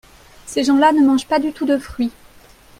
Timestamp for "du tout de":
1.37-1.77